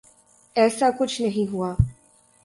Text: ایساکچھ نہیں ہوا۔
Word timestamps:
ایساکچھ 0.55 1.21
نہیں 1.21 1.51
ہوا۔ 1.53 1.73